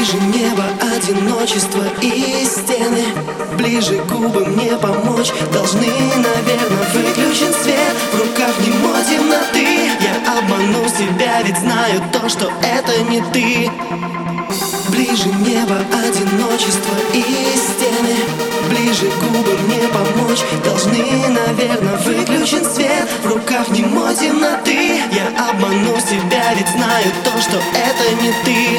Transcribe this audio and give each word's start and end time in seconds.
Ближе 0.00 0.16
небо, 0.16 0.64
одиночество 0.80 1.82
и 2.00 2.42
стены. 2.46 3.04
Ближе 3.58 4.02
губы 4.08 4.46
мне 4.46 4.74
помочь 4.78 5.30
Должны, 5.52 5.92
наверное, 6.16 6.88
выключен 6.94 7.52
свет. 7.52 7.94
В 8.10 8.18
руках 8.18 8.54
не 8.60 8.72
мой 8.78 9.04
темноты. 9.04 9.90
Я 10.00 10.38
обману 10.38 10.88
себя, 10.88 11.42
ведь 11.44 11.58
знаю 11.58 12.00
то, 12.14 12.30
что 12.30 12.50
это 12.62 13.02
не 13.10 13.20
ты. 13.34 13.70
Ближе 14.88 15.28
небо, 15.46 15.76
одиночество 15.92 16.96
и 17.12 17.22
стены. 17.58 18.16
Ближе 18.70 19.04
губы 19.20 19.58
мне 19.66 19.86
помочь 19.88 20.40
Должны, 20.64 21.28
наверное, 21.28 21.98
выключен 22.06 22.64
свет. 22.64 23.06
В 23.22 23.26
руках 23.26 23.68
не 23.68 23.82
мой 23.82 24.14
темноты. 24.14 25.02
Я 25.12 25.50
обману 25.50 26.00
себя, 26.00 26.54
ведь 26.54 26.68
знаю 26.68 27.12
то, 27.22 27.38
что 27.42 27.58
это 27.58 28.22
не 28.22 28.32
ты 28.46 28.69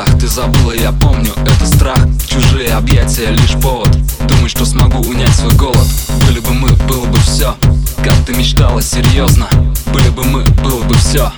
глазах 0.00 0.18
Ты 0.18 0.28
забыла, 0.28 0.72
я 0.72 0.92
помню, 0.92 1.32
это 1.36 1.66
страх. 1.66 1.98
Чужие 2.26 2.72
объятия 2.72 3.30
лишь 3.30 3.60
повод. 3.60 3.90
Думаешь, 4.26 4.50
что 4.50 4.64
смогу 4.64 4.98
унять 5.08 5.34
свой 5.34 5.52
голод. 5.54 5.86
Были 6.26 6.40
бы 6.40 6.52
мы, 6.52 6.70
было 6.86 7.06
бы 7.06 7.18
все 7.18 7.54
Как 8.02 8.14
ты 8.26 8.34
мечтала, 8.34 8.82
серьезно 8.82 9.48
Были 9.92 10.08
бы 10.10 10.24
мы, 10.24 10.42
было 10.62 10.82
бы 10.82 10.94
все 10.96 11.32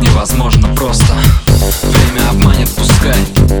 Невозможно 0.00 0.68
просто. 0.74 1.12
Время 1.82 2.30
обманет, 2.30 2.68
пускай. 2.70 3.18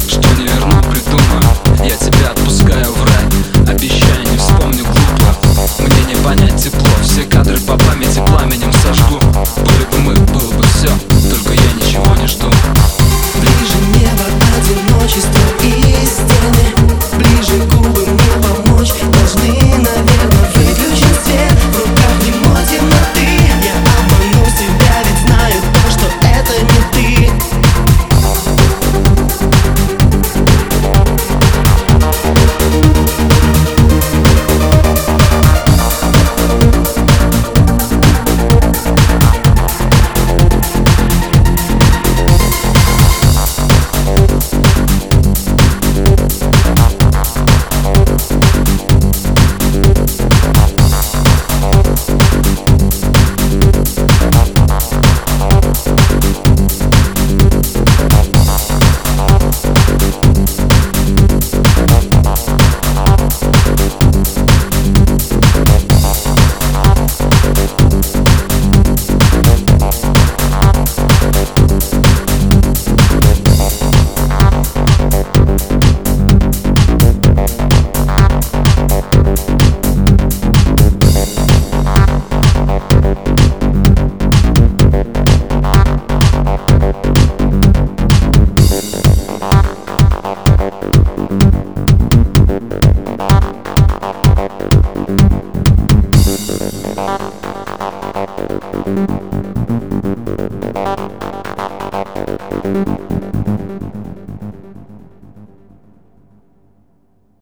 Что 0.08 0.20
не 0.36 0.46
верну, 0.46 0.80
придумаю. 0.82 1.42
Я 1.84 1.96
тебя 1.96 2.30
отпускаю 2.30 2.92
в 2.92 3.04
рай. 3.04 3.74
Обещаю, 3.74 4.22
не 4.30 4.38
вспомню 4.38 4.84
глупо. 4.84 5.36
Мне 5.80 6.14
не 6.14 6.22
понять 6.22 6.62
тепло. 6.62 6.88
Все 7.02 7.22
кадры 7.22 7.58
по 7.60 7.76
памяти 7.76 8.22
пламенем 8.24 8.72
сожгу 8.72 9.17